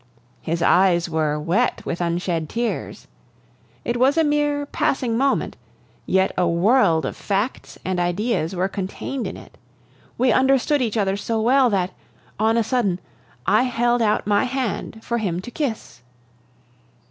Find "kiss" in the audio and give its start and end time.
15.51-16.01